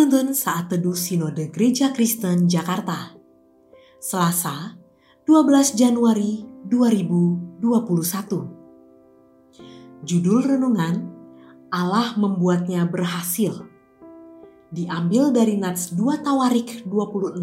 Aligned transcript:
Penuntun 0.00 0.32
Saat 0.32 0.72
Teduh 0.72 0.96
Sinode 0.96 1.52
Gereja 1.52 1.92
Kristen 1.92 2.48
Jakarta. 2.48 3.20
Selasa 4.00 4.80
12 5.28 5.76
Januari 5.76 6.40
2021 6.64 7.60
Judul 10.00 10.40
Renungan 10.40 11.04
Allah 11.68 12.16
Membuatnya 12.16 12.88
Berhasil. 12.88 13.68
Diambil 14.72 15.36
dari 15.36 15.60
Nats 15.60 15.92
2 15.92 16.24
Tawarik 16.24 16.88
26 16.88 17.36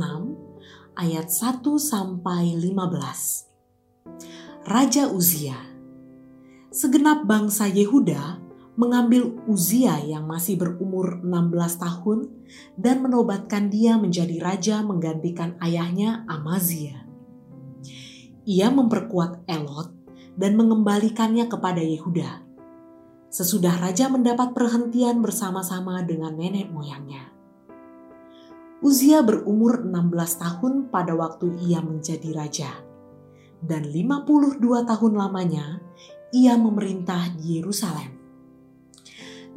ayat 0.98 1.30
1 1.30 1.62
sampai 1.62 2.58
15 2.58 4.66
Raja 4.66 5.14
Uzia. 5.14 5.62
Segenap 6.74 7.22
bangsa 7.22 7.70
Yehuda 7.70 8.47
mengambil 8.78 9.34
Uzia 9.50 9.98
yang 10.06 10.30
masih 10.30 10.54
berumur 10.54 11.26
16 11.26 11.82
tahun 11.82 12.20
dan 12.78 13.02
menobatkan 13.02 13.74
dia 13.74 13.98
menjadi 13.98 14.38
raja 14.38 14.86
menggantikan 14.86 15.58
ayahnya 15.66 16.24
Amazia. 16.30 17.10
Ia 18.46 18.70
memperkuat 18.70 19.50
Elot 19.50 19.90
dan 20.38 20.54
mengembalikannya 20.54 21.50
kepada 21.50 21.82
Yehuda. 21.82 22.46
Sesudah 23.34 23.82
raja 23.82 24.08
mendapat 24.08 24.54
perhentian 24.54 25.20
bersama-sama 25.26 26.06
dengan 26.06 26.38
nenek 26.38 26.70
moyangnya. 26.70 27.34
Uzia 28.86 29.26
berumur 29.26 29.82
16 29.84 30.14
tahun 30.38 30.74
pada 30.94 31.18
waktu 31.18 31.50
ia 31.66 31.82
menjadi 31.82 32.30
raja. 32.30 32.72
Dan 33.58 33.90
52 33.90 34.62
tahun 34.62 35.14
lamanya 35.18 35.82
ia 36.30 36.54
memerintah 36.62 37.34
di 37.34 37.58
Yerusalem. 37.58 38.17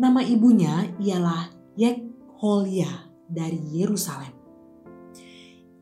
Nama 0.00 0.24
ibunya 0.24 0.96
ialah 0.96 1.52
Yekholia 1.76 2.88
dari 3.28 3.60
Yerusalem. 3.84 4.32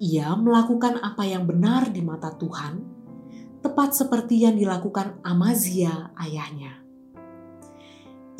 Ia 0.03 0.35
melakukan 0.35 0.99
apa 0.99 1.23
yang 1.23 1.47
benar 1.47 1.87
di 1.95 2.03
mata 2.03 2.35
Tuhan, 2.35 2.83
tepat 3.63 3.95
seperti 3.95 4.43
yang 4.43 4.59
dilakukan 4.59 5.23
Amazia 5.23 6.11
ayahnya. 6.19 6.83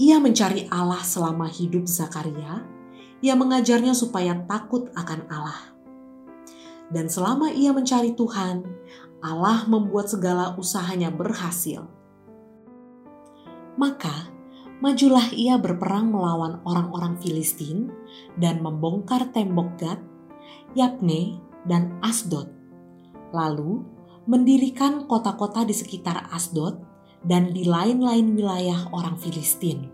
Ia 0.03 0.19
mencari 0.19 0.67
Allah 0.67 0.99
selama 1.07 1.47
hidup 1.47 1.87
Zakaria, 1.87 2.67
ia 3.23 3.39
mengajarnya 3.39 3.95
supaya 3.95 4.35
takut 4.51 4.91
akan 4.99 5.31
Allah. 5.31 5.79
Dan 6.91 7.07
selama 7.07 7.55
ia 7.55 7.71
mencari 7.71 8.19
Tuhan, 8.19 8.67
Allah 9.23 9.63
membuat 9.71 10.11
segala 10.11 10.59
usahanya 10.59 11.15
berhasil. 11.15 11.87
Maka 13.79 14.28
majulah 14.79 15.35
ia 15.35 15.59
berperang 15.59 16.15
melawan 16.15 16.63
orang-orang 16.63 17.19
Filistin 17.19 17.91
dan 18.39 18.63
membongkar 18.63 19.35
tembok 19.35 19.75
Gad, 19.79 20.01
Yapne, 20.79 21.43
dan 21.67 21.99
Asdod. 21.99 22.51
Lalu 23.35 23.83
mendirikan 24.31 25.11
kota-kota 25.11 25.67
di 25.67 25.75
sekitar 25.75 26.31
Asdod 26.31 26.79
dan 27.27 27.51
di 27.51 27.67
lain-lain 27.67 28.39
wilayah 28.39 28.87
orang 28.95 29.19
Filistin. 29.19 29.91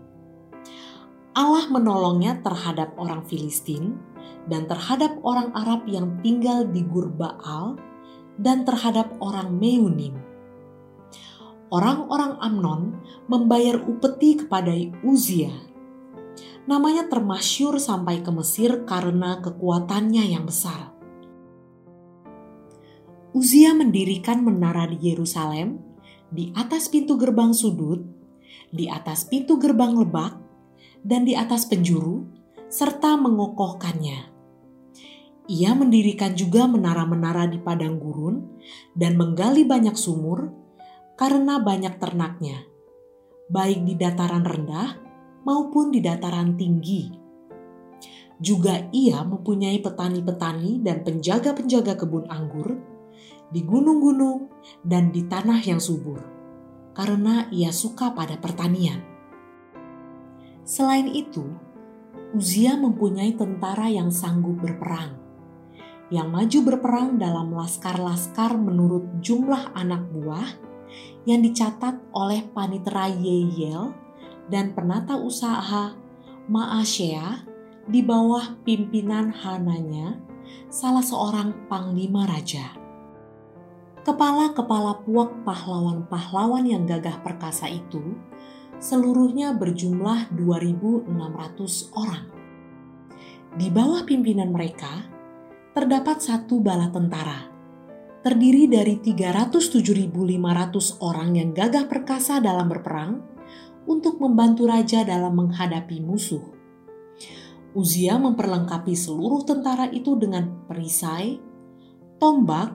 Allah 1.35 1.67
menolongnya 1.67 2.39
terhadap 2.45 2.95
orang 2.95 3.25
Filistin 3.27 3.99
dan 4.47 4.69
terhadap 4.69 5.19
orang 5.25 5.51
Arab 5.51 5.83
yang 5.89 6.21
tinggal 6.23 6.63
di 6.63 6.85
Gurbaal 6.85 7.75
dan 8.39 8.63
terhadap 8.63 9.11
orang 9.19 9.51
Meunim 9.51 10.34
orang-orang 11.69 12.37
Amnon 12.41 12.81
membayar 13.25 13.81
upeti 13.81 14.45
kepada 14.45 14.73
Uzia. 15.01 15.53
Namanya 16.65 17.05
termasyur 17.05 17.77
sampai 17.77 18.25
ke 18.25 18.31
Mesir 18.33 18.85
karena 18.89 19.37
kekuatannya 19.41 20.23
yang 20.33 20.49
besar. 20.49 20.93
Uzia 23.35 23.75
mendirikan 23.75 24.41
menara 24.41 24.87
di 24.87 24.97
Yerusalem, 25.11 25.83
di 26.31 26.55
atas 26.55 26.87
pintu 26.87 27.19
gerbang 27.19 27.51
sudut, 27.51 28.01
di 28.71 28.87
atas 28.89 29.27
pintu 29.27 29.59
gerbang 29.59 29.93
lebak, 29.93 30.39
dan 31.05 31.27
di 31.27 31.37
atas 31.37 31.69
penjuru, 31.69 32.25
serta 32.71 33.13
mengokohkannya. 33.19 34.33
Ia 35.45 35.77
mendirikan 35.77 36.33
juga 36.33 36.65
menara-menara 36.65 37.45
di 37.45 37.61
padang 37.61 38.01
gurun 38.01 38.41
dan 38.97 39.13
menggali 39.13 39.61
banyak 39.61 39.93
sumur 39.93 40.64
karena 41.15 41.63
banyak 41.63 41.95
ternaknya, 41.95 42.67
baik 43.47 43.87
di 43.87 43.95
dataran 43.95 44.43
rendah 44.43 44.99
maupun 45.47 45.95
di 45.95 46.03
dataran 46.03 46.59
tinggi. 46.59 47.07
Juga 48.35 48.91
ia 48.91 49.23
mempunyai 49.23 49.79
petani-petani 49.79 50.83
dan 50.83 51.07
penjaga-penjaga 51.07 51.95
kebun 51.95 52.27
anggur 52.27 52.75
di 53.47 53.63
gunung-gunung 53.63 54.51
dan 54.83 55.15
di 55.15 55.23
tanah 55.23 55.63
yang 55.63 55.79
subur, 55.79 56.19
karena 56.91 57.47
ia 57.47 57.71
suka 57.71 58.11
pada 58.11 58.35
pertanian. 58.35 58.99
Selain 60.67 61.07
itu, 61.07 61.47
Uzia 62.35 62.75
mempunyai 62.75 63.39
tentara 63.39 63.87
yang 63.87 64.11
sanggup 64.11 64.59
berperang, 64.59 65.15
yang 66.11 66.27
maju 66.27 66.59
berperang 66.67 67.15
dalam 67.15 67.55
laskar-laskar 67.55 68.59
menurut 68.59 69.23
jumlah 69.23 69.71
anak 69.71 70.03
buah 70.11 70.64
yang 71.25 71.41
dicatat 71.41 71.97
oleh 72.13 72.45
Panitera 72.53 73.09
Yeyel 73.09 73.93
dan 74.49 74.77
penata 74.77 75.17
usaha 75.17 75.97
Maasea 76.45 77.41
di 77.89 78.05
bawah 78.05 78.61
pimpinan 78.61 79.33
Hananya, 79.33 80.21
salah 80.69 81.01
seorang 81.01 81.65
panglima 81.65 82.29
raja. 82.29 82.77
Kepala-kepala 84.05 85.01
puak 85.01 85.41
pahlawan-pahlawan 85.41 86.69
yang 86.69 86.85
gagah 86.85 87.25
perkasa 87.25 87.65
itu 87.65 88.13
seluruhnya 88.77 89.57
berjumlah 89.57 90.29
2.600 90.37 91.09
orang. 91.97 92.29
Di 93.57 93.73
bawah 93.73 94.05
pimpinan 94.05 94.53
mereka 94.53 95.09
terdapat 95.73 96.21
satu 96.21 96.61
bala 96.61 96.93
tentara 96.93 97.54
terdiri 98.25 98.65
dari 98.65 98.97
307.500 98.97 101.05
orang 101.05 101.37
yang 101.37 101.53
gagah 101.53 101.85
perkasa 101.85 102.41
dalam 102.41 102.65
berperang 102.65 103.21
untuk 103.85 104.17
membantu 104.17 104.65
raja 104.65 105.05
dalam 105.05 105.37
menghadapi 105.37 106.01
musuh. 106.01 106.41
Uzia 107.77 108.17
memperlengkapi 108.17 108.97
seluruh 108.97 109.45
tentara 109.45 109.93
itu 109.93 110.17
dengan 110.17 110.65
perisai, 110.65 111.37
tombak, 112.17 112.73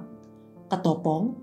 ketopong, 0.71 1.35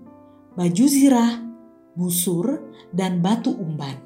baju 0.56 0.84
zirah, 0.88 1.44
busur, 1.92 2.64
dan 2.88 3.20
batu 3.20 3.52
umban. 3.52 4.00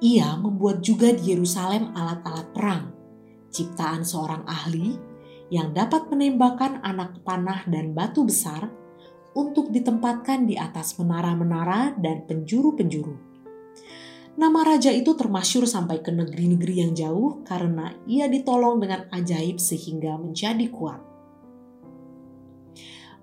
Ia 0.00 0.40
membuat 0.40 0.80
juga 0.80 1.12
di 1.12 1.36
Yerusalem 1.36 1.92
alat-alat 1.92 2.48
perang, 2.56 2.96
ciptaan 3.52 4.08
seorang 4.08 4.48
ahli 4.48 5.09
yang 5.50 5.74
dapat 5.74 6.06
menembakkan 6.08 6.78
anak 6.86 7.20
panah 7.26 7.66
dan 7.66 7.90
batu 7.90 8.22
besar 8.22 8.70
untuk 9.34 9.74
ditempatkan 9.74 10.46
di 10.46 10.54
atas 10.54 10.98
menara-menara 10.98 11.94
dan 11.98 12.26
penjuru-penjuru. 12.26 13.30
Nama 14.38 14.60
raja 14.62 14.94
itu 14.94 15.12
termasyur 15.18 15.66
sampai 15.66 16.06
ke 16.06 16.14
negeri-negeri 16.14 16.86
yang 16.86 16.92
jauh 16.94 17.42
karena 17.42 17.98
ia 18.06 18.30
ditolong 18.30 18.78
dengan 18.78 19.10
ajaib 19.10 19.58
sehingga 19.58 20.14
menjadi 20.16 20.70
kuat. 20.70 21.02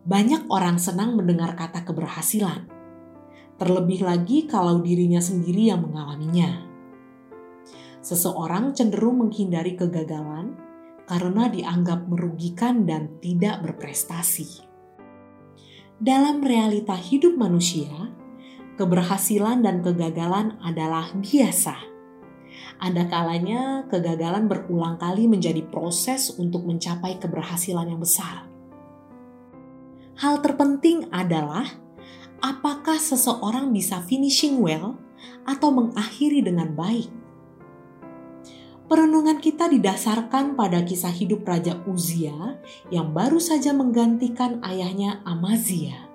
Banyak 0.07 0.51
orang 0.51 0.79
senang 0.79 1.15
mendengar 1.15 1.55
kata 1.55 1.83
keberhasilan, 1.83 2.67
terlebih 3.55 4.03
lagi 4.03 4.47
kalau 4.47 4.79
dirinya 4.83 5.19
sendiri 5.19 5.71
yang 5.71 5.83
mengalaminya. 5.83 6.63
Seseorang 8.03 8.71
cenderung 8.71 9.19
menghindari 9.19 9.75
kegagalan 9.75 10.66
karena 11.07 11.47
dianggap 11.47 12.11
merugikan 12.11 12.83
dan 12.83 13.17
tidak 13.23 13.63
berprestasi. 13.63 14.67
Dalam 15.97 16.45
realita 16.45 16.93
hidup 16.93 17.39
manusia, 17.39 17.89
keberhasilan 18.77 19.65
dan 19.65 19.81
kegagalan 19.81 20.59
adalah 20.61 21.09
biasa. 21.17 21.73
Ada 22.77 23.09
kalanya 23.09 23.89
kegagalan 23.89 24.45
berulang 24.45 25.01
kali 25.01 25.25
menjadi 25.25 25.65
proses 25.65 26.29
untuk 26.37 26.69
mencapai 26.69 27.17
keberhasilan 27.17 27.89
yang 27.89 27.97
besar. 27.97 28.45
Hal 30.21 30.45
terpenting 30.45 31.09
adalah 31.09 31.65
apakah 32.41 33.01
seseorang 33.01 33.73
bisa 33.73 33.97
finishing 34.05 34.61
well 34.61 35.01
atau 35.49 35.73
mengakhiri 35.73 36.45
dengan 36.45 36.77
baik. 36.77 37.09
Perenungan 38.87 39.43
kita 39.43 39.67
didasarkan 39.67 40.55
pada 40.55 40.79
kisah 40.79 41.11
hidup 41.11 41.43
Raja 41.43 41.75
Uzia 41.83 42.55
yang 42.87 43.11
baru 43.11 43.35
saja 43.35 43.75
menggantikan 43.75 44.63
ayahnya 44.63 45.19
Amazia. 45.27 46.07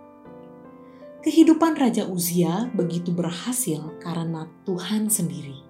Kehidupan 1.21 1.77
Raja 1.77 2.09
Uzia 2.09 2.73
begitu 2.73 3.13
berhasil 3.13 3.77
karena 4.01 4.49
Tuhan 4.65 5.13
sendiri. 5.13 5.61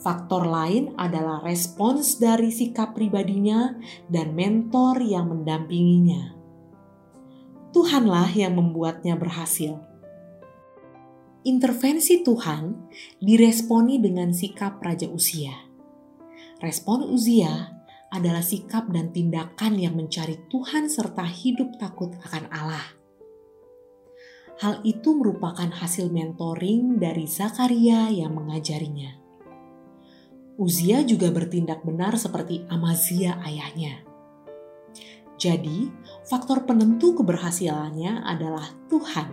Faktor 0.00 0.48
lain 0.48 0.96
adalah 0.96 1.44
respons 1.44 2.16
dari 2.16 2.48
sikap 2.48 2.96
pribadinya 2.96 3.76
dan 4.08 4.32
mentor 4.32 5.04
yang 5.04 5.28
mendampinginya. 5.28 6.32
Tuhanlah 7.76 8.32
yang 8.32 8.56
membuatnya 8.56 9.12
berhasil. 9.20 9.76
Intervensi 11.44 12.24
Tuhan 12.24 12.90
diresponi 13.20 14.00
dengan 14.00 14.32
sikap 14.32 14.80
Raja 14.80 15.06
Usia. 15.12 15.65
Respon 16.56 17.04
Uzia 17.12 17.68
adalah 18.08 18.40
sikap 18.40 18.88
dan 18.88 19.12
tindakan 19.12 19.76
yang 19.76 19.92
mencari 19.92 20.40
Tuhan 20.48 20.88
serta 20.88 21.28
hidup 21.28 21.76
takut 21.76 22.16
akan 22.16 22.48
Allah. 22.48 22.96
Hal 24.64 24.80
itu 24.88 25.12
merupakan 25.12 25.68
hasil 25.68 26.08
mentoring 26.08 26.96
dari 26.96 27.28
Zakaria 27.28 28.08
yang 28.08 28.32
mengajarinya. 28.32 29.20
Uzia 30.56 31.04
juga 31.04 31.28
bertindak 31.28 31.84
benar 31.84 32.16
seperti 32.16 32.64
Amazia 32.72 33.36
ayahnya. 33.44 34.00
Jadi, 35.36 35.92
faktor 36.24 36.64
penentu 36.64 37.20
keberhasilannya 37.20 38.24
adalah 38.24 38.64
Tuhan. 38.88 39.28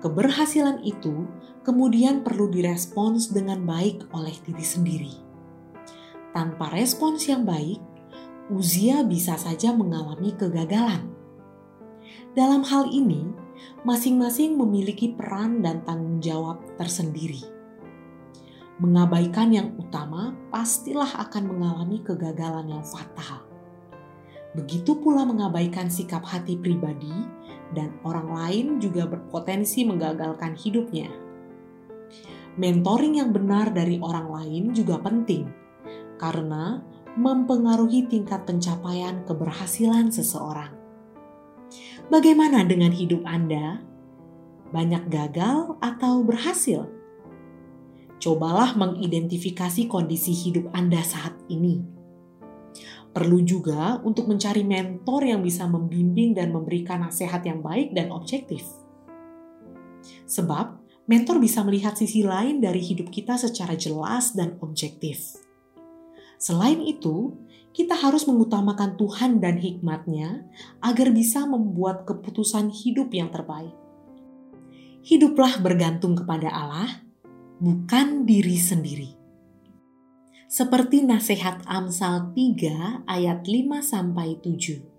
Keberhasilan 0.00 0.80
itu 0.80 1.28
kemudian 1.60 2.24
perlu 2.24 2.48
direspons 2.48 3.28
dengan 3.28 3.60
baik 3.68 4.08
oleh 4.16 4.32
diri 4.40 4.64
sendiri. 4.64 5.25
Tanpa 6.36 6.68
respons 6.68 7.24
yang 7.24 7.48
baik, 7.48 7.80
Uzia 8.52 9.00
bisa 9.08 9.40
saja 9.40 9.72
mengalami 9.72 10.36
kegagalan. 10.36 11.08
Dalam 12.36 12.60
hal 12.60 12.92
ini, 12.92 13.24
masing-masing 13.88 14.60
memiliki 14.60 15.16
peran 15.16 15.64
dan 15.64 15.80
tanggung 15.88 16.20
jawab 16.20 16.60
tersendiri 16.76 17.56
mengabaikan 18.76 19.48
yang 19.56 19.72
utama 19.80 20.36
pastilah 20.52 21.08
akan 21.16 21.48
mengalami 21.48 22.04
kegagalan 22.04 22.76
yang 22.76 22.84
fatal. 22.84 23.40
Begitu 24.52 25.00
pula 25.00 25.24
mengabaikan 25.24 25.88
sikap 25.88 26.24
hati 26.24 26.60
pribadi 26.60 27.12
dan 27.72 27.96
orang 28.04 28.28
lain 28.28 28.66
juga 28.76 29.08
berpotensi 29.08 29.84
menggagalkan 29.88 30.52
hidupnya. 30.56 31.08
Mentoring 32.56 33.20
yang 33.20 33.32
benar 33.32 33.72
dari 33.72 34.00
orang 34.00 34.28
lain 34.32 34.76
juga 34.76 35.00
penting 35.00 35.65
karena 36.16 36.82
mempengaruhi 37.16 38.08
tingkat 38.10 38.44
pencapaian 38.44 39.24
keberhasilan 39.24 40.12
seseorang. 40.12 40.72
Bagaimana 42.12 42.64
dengan 42.64 42.92
hidup 42.92 43.24
Anda? 43.24 43.80
Banyak 44.72 45.08
gagal 45.08 45.80
atau 45.80 46.20
berhasil? 46.26 46.96
cobalah 48.26 48.74
mengidentifikasi 48.76 49.86
kondisi 49.86 50.32
hidup 50.32 50.72
Anda 50.72 50.98
saat 51.04 51.36
ini. 51.46 51.78
Perlu 53.14 53.40
juga 53.46 54.02
untuk 54.04 54.28
mencari 54.28 54.60
mentor 54.60 55.24
yang 55.24 55.40
bisa 55.40 55.64
membimbing 55.64 56.36
dan 56.36 56.52
memberikan 56.52 57.00
nasihat 57.00 57.40
yang 57.46 57.64
baik 57.64 57.96
dan 57.96 58.12
objektif. 58.12 58.66
Sebab, 60.28 60.84
mentor 61.08 61.40
bisa 61.40 61.64
melihat 61.64 61.96
sisi 61.96 62.20
lain 62.20 62.60
dari 62.60 62.82
hidup 62.82 63.08
kita 63.08 63.40
secara 63.40 63.72
jelas 63.72 64.36
dan 64.36 64.60
objektif. 64.60 65.45
Selain 66.36 66.80
itu, 66.84 67.32
kita 67.76 67.92
harus 67.92 68.24
mengutamakan 68.24 68.96
Tuhan 68.96 69.36
dan 69.36 69.60
hikmatnya 69.60 70.48
agar 70.80 71.12
bisa 71.12 71.44
membuat 71.44 72.08
keputusan 72.08 72.72
hidup 72.72 73.12
yang 73.12 73.28
terbaik. 73.28 73.76
Hiduplah 75.04 75.60
bergantung 75.60 76.16
kepada 76.16 76.48
Allah, 76.48 77.04
bukan 77.60 78.24
diri 78.24 78.56
sendiri. 78.56 79.12
Seperti 80.48 81.04
nasihat 81.04 81.60
Amsal 81.68 82.32
3 82.32 83.04
ayat 83.04 83.44
5 83.44 83.82
sampai 83.84 84.40
7 84.40 84.96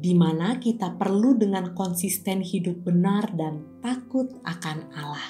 di 0.00 0.16
mana 0.16 0.56
kita 0.56 0.96
perlu 0.96 1.36
dengan 1.36 1.76
konsisten 1.76 2.40
hidup 2.40 2.88
benar 2.88 3.28
dan 3.36 3.60
takut 3.84 4.32
akan 4.48 4.88
Allah. 4.96 5.28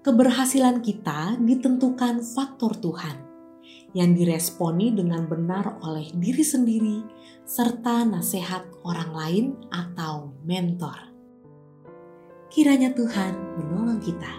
Keberhasilan 0.00 0.80
kita 0.80 1.36
ditentukan 1.36 2.24
faktor 2.24 2.72
Tuhan 2.80 3.29
yang 3.96 4.14
diresponi 4.14 4.94
dengan 4.94 5.26
benar 5.26 5.82
oleh 5.82 6.10
diri 6.14 6.44
sendiri 6.44 6.98
serta 7.42 8.06
nasihat 8.06 8.62
orang 8.86 9.10
lain 9.10 9.46
atau 9.74 10.30
mentor. 10.46 11.10
Kiranya 12.50 12.94
Tuhan 12.94 13.58
menolong 13.58 13.98
kita. 14.02 14.32